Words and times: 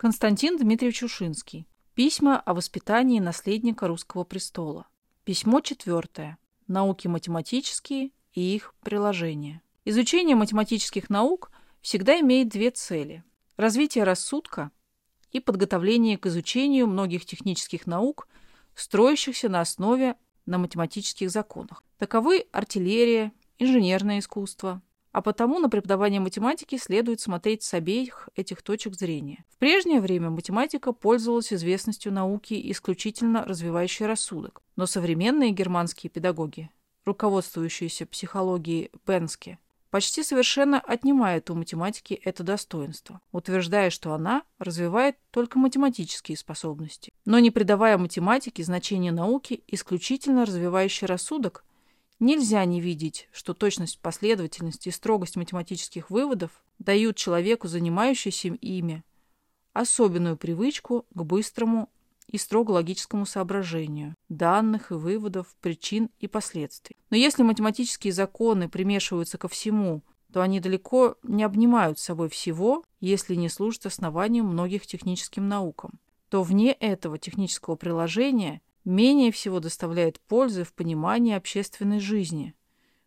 Константин 0.00 0.56
Дмитриевич 0.56 1.02
Ушинский. 1.02 1.68
Письма 1.94 2.40
о 2.40 2.54
воспитании 2.54 3.20
наследника 3.20 3.86
русского 3.86 4.24
престола. 4.24 4.86
Письмо 5.24 5.60
четвертое. 5.60 6.38
Науки 6.68 7.06
математические 7.06 8.12
и 8.32 8.54
их 8.54 8.74
приложения. 8.80 9.60
Изучение 9.84 10.36
математических 10.36 11.10
наук 11.10 11.50
всегда 11.82 12.18
имеет 12.20 12.48
две 12.48 12.70
цели. 12.70 13.24
Развитие 13.58 14.04
рассудка 14.04 14.70
и 15.32 15.38
подготовление 15.38 16.16
к 16.16 16.24
изучению 16.24 16.86
многих 16.86 17.26
технических 17.26 17.86
наук, 17.86 18.26
строящихся 18.74 19.50
на 19.50 19.60
основе 19.60 20.16
на 20.46 20.56
математических 20.56 21.30
законах. 21.30 21.84
Таковы 21.98 22.46
артиллерия, 22.52 23.32
инженерное 23.58 24.20
искусство, 24.20 24.80
а 25.12 25.22
потому 25.22 25.58
на 25.58 25.68
преподавание 25.68 26.20
математики 26.20 26.76
следует 26.76 27.20
смотреть 27.20 27.62
с 27.62 27.74
обеих 27.74 28.28
этих 28.36 28.62
точек 28.62 28.94
зрения. 28.94 29.44
В 29.48 29.58
прежнее 29.58 30.00
время 30.00 30.30
математика 30.30 30.92
пользовалась 30.92 31.52
известностью 31.52 32.12
науки, 32.12 32.60
исключительно 32.70 33.44
развивающей 33.44 34.06
рассудок. 34.06 34.62
Но 34.76 34.86
современные 34.86 35.50
германские 35.50 36.10
педагоги, 36.10 36.70
руководствующиеся 37.04 38.06
психологией 38.06 38.90
Бенски, 39.06 39.58
почти 39.90 40.22
совершенно 40.22 40.80
отнимают 40.80 41.50
у 41.50 41.54
математики 41.54 42.14
это 42.24 42.42
достоинство, 42.44 43.20
утверждая, 43.32 43.90
что 43.90 44.14
она 44.14 44.44
развивает 44.58 45.16
только 45.30 45.58
математические 45.58 46.36
способности. 46.36 47.12
Но 47.24 47.38
не 47.38 47.50
придавая 47.50 47.98
математике 47.98 48.62
значения 48.62 49.12
науки, 49.12 49.62
исключительно 49.66 50.46
развивающей 50.46 51.06
рассудок, 51.06 51.64
Нельзя 52.20 52.62
не 52.66 52.82
видеть, 52.82 53.28
что 53.32 53.54
точность, 53.54 53.98
последовательность 53.98 54.86
и 54.86 54.90
строгость 54.90 55.36
математических 55.36 56.10
выводов 56.10 56.50
дают 56.78 57.16
человеку, 57.16 57.66
занимающемуся 57.66 58.48
ими, 58.48 59.02
особенную 59.72 60.36
привычку 60.36 61.06
к 61.14 61.22
быстрому 61.22 61.88
и 62.26 62.36
строго 62.36 62.72
логическому 62.72 63.24
соображению 63.24 64.14
данных 64.28 64.90
и 64.92 64.94
выводов, 64.94 65.56
причин 65.62 66.10
и 66.20 66.28
последствий. 66.28 66.96
Но 67.08 67.16
если 67.16 67.42
математические 67.42 68.12
законы 68.12 68.68
примешиваются 68.68 69.38
ко 69.38 69.48
всему, 69.48 70.02
то 70.30 70.42
они 70.42 70.60
далеко 70.60 71.16
не 71.22 71.42
обнимают 71.42 71.98
собой 71.98 72.28
всего, 72.28 72.84
если 73.00 73.34
не 73.34 73.48
служат 73.48 73.86
основанием 73.86 74.44
многих 74.44 74.86
техническим 74.86 75.48
наукам. 75.48 75.98
То 76.28 76.42
вне 76.42 76.72
этого 76.72 77.18
технического 77.18 77.76
приложения 77.76 78.60
менее 78.84 79.32
всего 79.32 79.60
доставляет 79.60 80.20
пользы 80.20 80.64
в 80.64 80.72
понимании 80.72 81.34
общественной 81.34 82.00
жизни, 82.00 82.54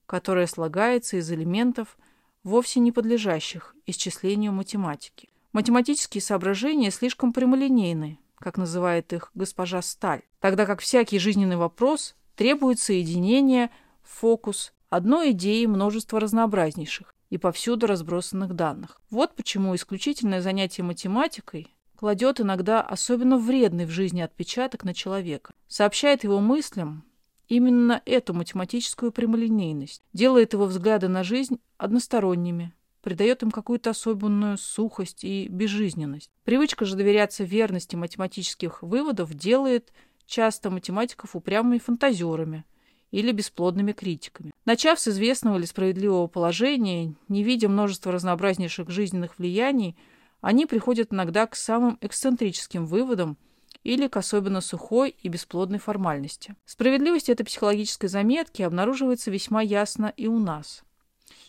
которая 0.05 0.47
слагается 0.47 1.17
из 1.17 1.31
элементов, 1.31 1.97
вовсе 2.43 2.79
не 2.79 2.91
подлежащих 2.91 3.75
исчислению 3.85 4.51
математики. 4.51 5.29
Математические 5.53 6.21
соображения 6.21 6.91
слишком 6.91 7.31
прямолинейны, 7.31 8.19
как 8.39 8.57
называет 8.57 9.13
их 9.13 9.31
госпожа 9.33 9.81
Сталь, 9.81 10.23
тогда 10.39 10.65
как 10.65 10.81
всякий 10.81 11.19
жизненный 11.19 11.57
вопрос 11.57 12.15
требует 12.35 12.79
соединения 12.79 13.69
фокус 14.01 14.73
одной 14.89 15.31
идеи 15.31 15.65
множества 15.65 16.19
разнообразнейших 16.19 17.13
и 17.29 17.37
повсюду 17.37 17.87
разбросанных 17.87 18.53
данных. 18.53 19.01
Вот 19.09 19.35
почему 19.35 19.75
исключительное 19.75 20.41
занятие 20.41 20.83
математикой 20.83 21.75
кладет 21.95 22.41
иногда 22.41 22.81
особенно 22.81 23.37
вредный 23.37 23.85
в 23.85 23.89
жизни 23.89 24.21
отпечаток 24.21 24.83
на 24.83 24.93
человека, 24.93 25.53
сообщает 25.67 26.23
его 26.23 26.39
мыслям 26.39 27.03
именно 27.47 28.01
эту 28.05 28.33
математическую 28.33 29.11
прямолинейность, 29.11 30.01
делает 30.13 30.53
его 30.53 30.65
взгляды 30.65 31.07
на 31.07 31.23
жизнь 31.23 31.59
односторонними, 31.77 32.73
придает 33.01 33.43
им 33.43 33.51
какую-то 33.51 33.91
особенную 33.91 34.57
сухость 34.57 35.23
и 35.23 35.47
безжизненность. 35.47 36.31
Привычка 36.43 36.85
же 36.85 36.95
доверяться 36.95 37.43
верности 37.43 37.95
математических 37.95 38.81
выводов 38.81 39.33
делает 39.33 39.91
часто 40.25 40.69
математиков 40.69 41.35
упрямыми 41.35 41.79
фантазерами 41.79 42.65
или 43.11 43.31
бесплодными 43.31 43.91
критиками. 43.91 44.51
Начав 44.65 44.99
с 44.99 45.07
известного 45.07 45.57
или 45.57 45.65
справедливого 45.65 46.27
положения, 46.27 47.13
не 47.27 47.43
видя 47.43 47.69
множества 47.69 48.11
разнообразнейших 48.11 48.89
жизненных 48.89 49.37
влияний– 49.37 49.95
они 50.43 50.65
приходят 50.65 51.13
иногда 51.13 51.47
к 51.47 51.55
самым 51.55 51.97
эксцентрическим 52.01 52.85
выводам 52.85 53.37
или 53.85 54.07
к 54.07 54.17
особенно 54.17 54.59
сухой 54.59 55.15
и 55.21 55.29
бесплодной 55.29 55.79
формальности. 55.79 56.55
Справедливость 56.65 57.29
этой 57.29 57.45
психологической 57.45 58.09
заметки 58.09 58.61
обнаруживается 58.61 59.31
весьма 59.31 59.61
ясно 59.61 60.13
и 60.17 60.27
у 60.27 60.39
нас. 60.39 60.83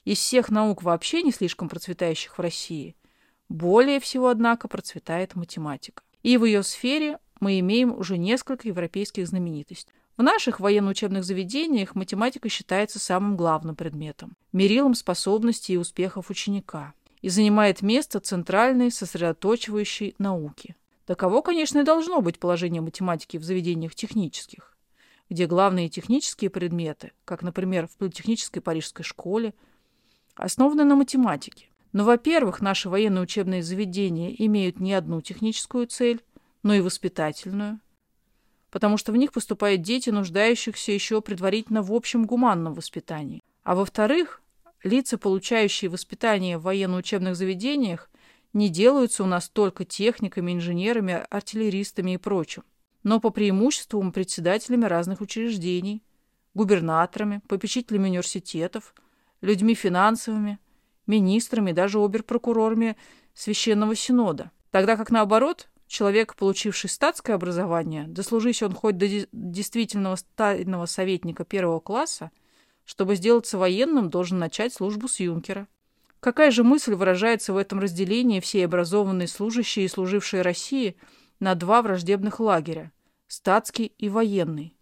Из 0.05 0.19
всех 0.19 0.49
наук 0.49 0.85
вообще 0.85 1.23
не 1.23 1.33
слишком 1.33 1.69
процветающих 1.69 2.39
в 2.39 2.41
России, 2.41 2.95
более 3.49 3.99
всего, 3.99 4.29
однако, 4.29 4.69
процветает 4.69 5.35
математика. 5.35 6.05
И 6.23 6.37
в 6.37 6.45
ее 6.45 6.63
сфере 6.63 7.19
мы 7.41 7.59
имеем 7.59 7.99
уже 7.99 8.17
несколько 8.17 8.69
европейских 8.69 9.27
знаменитостей. 9.27 9.93
В 10.17 10.23
наших 10.23 10.61
военно-учебных 10.61 11.25
заведениях 11.25 11.97
математика 11.97 12.49
считается 12.49 13.01
самым 13.01 13.37
главным 13.37 13.75
предметом, 13.75 14.37
мерилом 14.53 14.95
способностей 14.95 15.73
и 15.73 15.79
успехов 15.79 16.31
ученика 16.31 16.95
и 17.25 17.31
занимает 17.31 17.81
место 17.81 18.21
центральной 18.21 18.91
сосредоточивающей 18.91 20.15
науки. 20.19 20.77
Таково, 21.07 21.41
конечно, 21.41 21.79
и 21.79 21.83
должно 21.83 22.21
быть 22.21 22.39
положение 22.39 22.83
математики 22.83 23.39
в 23.39 23.43
заведениях 23.43 23.95
технических, 23.95 24.77
где 25.31 25.47
главные 25.47 25.89
технические 25.89 26.51
предметы, 26.51 27.13
как, 27.25 27.41
например, 27.41 27.87
в 27.89 27.97
политехнической 27.97 28.61
парижской 28.61 29.07
школе, 29.07 29.55
основаны 30.35 30.85
на 30.85 30.97
математике. 30.97 31.71
Но, 31.95 32.05
во-первых, 32.05 32.61
наши 32.61 32.91
военно-учебные 32.91 33.63
заведения 33.63 34.35
имеют 34.37 34.79
не 34.79 34.93
одну 34.93 35.23
техническую 35.23 35.87
цель, 35.87 36.21
но 36.63 36.75
и 36.75 36.83
воспитательную, 36.83 37.81
потому 38.71 38.99
что 38.99 39.13
в 39.13 39.17
них 39.17 39.33
поступают 39.33 39.81
дети, 39.81 40.11
нуждающихся 40.11 40.93
еще 40.93 41.23
предварительно 41.23 41.81
в 41.81 41.91
общем 41.91 42.27
гуманном 42.27 42.75
воспитании. 42.75 43.43
А 43.63 43.75
во-вторых, 43.75 44.43
Лица, 44.85 45.17
получающие 45.17 45.91
воспитание 45.91 46.59
в 46.59 46.63
военно-учебных 46.63 47.37
заведениях, 47.37 48.11
не 48.53 48.69
делаются 48.69 49.25
у 49.25 49.27
нас 49.27 49.49
только 49.49 49.87
техниками, 49.87 50.53
инженерами, 50.53 51.25
артиллеристами 51.31 52.13
и 52.13 52.19
прочим, 52.19 52.65
но 53.03 53.19
по 53.19 53.31
преимуществу 53.31 54.13
председателями 54.13 54.85
разных 54.85 55.23
учреждений, 55.23 56.05
губернаторами, 56.53 57.41
попечителями 57.49 58.11
университетов, 58.11 58.95
людьми 59.41 59.75
финансовыми, 59.75 60.59
министрами, 61.07 61.73
даже 61.73 61.99
оберпрокурорами 61.99 62.97
Священного 63.33 63.97
Синода. 63.97 64.51
Тогда 64.71 64.97
как 64.97 65.11
наоборот, 65.11 65.71
человек, 65.87 66.37
получивший 66.37 66.91
статское 66.91 67.37
образование, 67.37 68.05
дослужись 68.07 68.63
он 68.63 68.75
хоть 68.75 68.99
до 68.99 69.09
действительного 69.33 70.17
стального 70.17 70.85
советника 70.85 71.45
первого 71.45 71.81
класса, 71.81 72.31
чтобы 72.85 73.17
сделаться 73.17 73.59
военным, 73.59 74.11
должен 74.11 74.39
начать 74.39 74.73
службу 74.73 75.09
с 75.09 75.21
юнкера. 75.21 75.69
Какая 76.21 76.51
же 76.51 76.65
мысль 76.65 76.95
выражается 76.95 77.53
в 77.53 77.57
этом 77.57 77.81
разделении 77.81 78.41
всей 78.41 78.65
образованной 78.65 79.29
служащей 79.29 79.85
и 79.85 79.89
служившей 79.89 80.43
России 80.43 80.97
на 81.41 81.55
два 81.55 81.83
враждебных 81.83 82.41
лагеря– 82.41 82.93
статский 83.27 83.93
и 83.99 84.09
военный? 84.09 84.75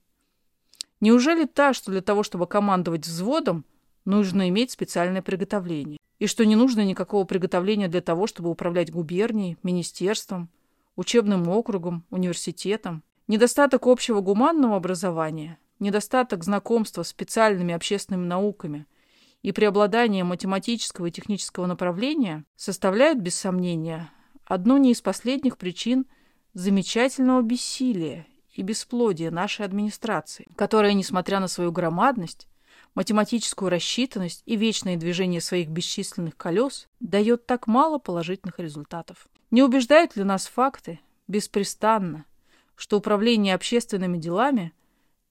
Неужели 1.00 1.46
та, 1.46 1.74
что 1.74 1.91
для 1.91 2.00
того, 2.00 2.22
чтобы 2.22 2.46
командовать 2.46 3.06
взводом, 3.06 3.64
нужно 4.04 4.48
иметь 4.50 4.70
специальное 4.70 5.22
приготовление? 5.22 5.98
И 6.20 6.28
что 6.28 6.46
не 6.46 6.54
нужно 6.54 6.84
никакого 6.84 7.24
приготовления 7.24 7.88
для 7.88 8.00
того, 8.00 8.28
чтобы 8.28 8.50
управлять 8.50 8.92
губернией, 8.92 9.58
министерством, 9.64 10.48
учебным 10.94 11.48
округом, 11.48 12.04
университетом? 12.10 13.02
Недостаток 13.26 13.88
общего 13.88 14.20
гуманного 14.20 14.76
образования 14.76 15.58
недостаток 15.82 16.44
знакомства 16.44 17.03
с 17.03 17.09
специальными 17.09 17.75
общественными 17.75 18.26
науками 18.26 18.87
и 19.43 19.53
преобладание 19.53 20.25
математического 20.25 21.06
и 21.06 21.10
технического 21.10 21.66
направления 21.66 22.44
составляют, 22.56 23.19
без 23.19 23.34
сомнения, 23.34 24.10
одну 24.47 24.78
не 24.78 24.92
из 24.92 25.03
последних 25.03 25.59
причин 25.59 26.06
замечательного 26.54 27.42
бессилия 27.42 28.27
и 28.54 28.62
бесплодия 28.62 29.30
нашей 29.30 29.66
администрации, 29.66 30.47
которая, 30.56 30.92
несмотря 30.92 31.41
на 31.41 31.48
свою 31.48 31.72
громадность, 31.72 32.47
математическую 32.95 33.71
рассчитанность 33.71 34.42
и 34.47 34.56
вечное 34.56 34.97
движение 34.97 35.41
своих 35.41 35.68
бесчисленных 35.68 36.36
колес, 36.36 36.89
дает 37.01 37.47
так 37.47 37.66
мало 37.66 37.98
положительных 37.98 38.59
результатов. 38.59 39.28
Не 39.51 39.62
убеждают 39.62 40.15
ли 40.16 40.24
нас 40.24 40.47
факты, 40.47 41.01
беспрестанно, 41.27 42.27
что 42.77 42.98
управление 42.98 43.54
общественными 43.54 44.18
делами 44.18 44.72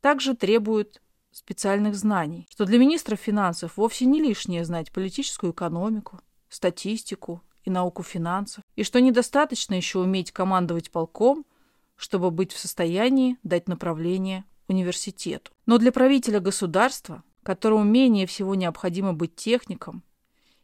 также 0.01 0.35
требуют 0.35 1.01
специальных 1.31 1.95
знаний, 1.95 2.47
что 2.51 2.65
для 2.65 2.77
министра 2.77 3.15
финансов 3.15 3.77
вовсе 3.77 4.05
не 4.05 4.21
лишнее 4.21 4.65
знать 4.65 4.91
политическую 4.91 5.53
экономику, 5.53 6.19
статистику 6.49 7.41
и 7.63 7.69
науку 7.69 8.03
финансов, 8.03 8.63
и 8.75 8.83
что 8.83 8.99
недостаточно 8.99 9.75
еще 9.75 9.99
уметь 9.99 10.31
командовать 10.31 10.91
полком, 10.91 11.45
чтобы 11.95 12.31
быть 12.31 12.51
в 12.51 12.59
состоянии 12.59 13.37
дать 13.43 13.67
направление 13.67 14.43
университету. 14.67 15.51
Но 15.65 15.77
для 15.77 15.91
правителя 15.91 16.39
государства, 16.39 17.23
которому 17.43 17.83
менее 17.83 18.25
всего 18.25 18.55
необходимо 18.55 19.13
быть 19.13 19.35
техником, 19.35 20.03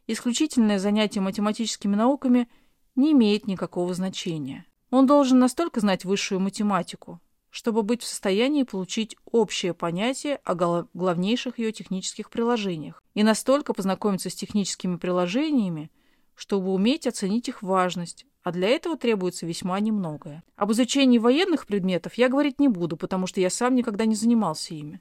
исключительное 0.06 0.78
занятие 0.78 1.20
математическими 1.20 1.94
науками 1.94 2.48
не 2.96 3.12
имеет 3.12 3.46
никакого 3.46 3.94
значения. 3.94 4.64
Он 4.90 5.06
должен 5.06 5.38
настолько 5.38 5.80
знать 5.80 6.04
высшую 6.04 6.40
математику, 6.40 7.20
чтобы 7.50 7.82
быть 7.82 8.02
в 8.02 8.06
состоянии 8.06 8.62
получить 8.62 9.16
общее 9.30 9.74
понятие 9.74 10.36
о 10.44 10.54
главнейших 10.54 11.58
ее 11.58 11.72
технических 11.72 12.30
приложениях 12.30 13.02
и 13.14 13.22
настолько 13.22 13.72
познакомиться 13.72 14.30
с 14.30 14.34
техническими 14.34 14.96
приложениями, 14.96 15.90
чтобы 16.34 16.72
уметь 16.72 17.06
оценить 17.06 17.48
их 17.48 17.62
важность, 17.62 18.26
а 18.42 18.52
для 18.52 18.68
этого 18.68 18.96
требуется 18.96 19.46
весьма 19.46 19.80
немногое. 19.80 20.44
Об 20.56 20.72
изучении 20.72 21.18
военных 21.18 21.66
предметов 21.66 22.14
я 22.14 22.28
говорить 22.28 22.60
не 22.60 22.68
буду, 22.68 22.96
потому 22.96 23.26
что 23.26 23.40
я 23.40 23.50
сам 23.50 23.74
никогда 23.74 24.04
не 24.04 24.14
занимался 24.14 24.74
ими. 24.74 25.00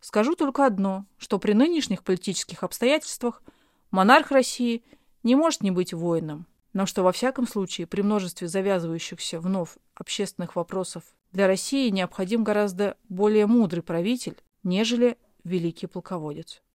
Скажу 0.00 0.34
только 0.34 0.66
одно, 0.66 1.06
что 1.16 1.38
при 1.38 1.54
нынешних 1.54 2.02
политических 2.02 2.62
обстоятельствах 2.62 3.42
монарх 3.90 4.30
России 4.30 4.84
не 5.22 5.34
может 5.34 5.62
не 5.62 5.70
быть 5.70 5.94
воином, 5.94 6.46
но 6.74 6.84
что 6.84 7.02
во 7.02 7.12
всяком 7.12 7.48
случае 7.48 7.86
при 7.86 8.02
множестве 8.02 8.46
завязывающихся 8.46 9.40
вновь 9.40 9.70
общественных 9.94 10.56
вопросов 10.56 11.04
для 11.34 11.48
России 11.48 11.90
необходим 11.90 12.44
гораздо 12.44 12.96
более 13.08 13.46
мудрый 13.46 13.82
правитель, 13.82 14.36
нежели 14.62 15.18
великий 15.42 15.88
полководец. 15.88 16.62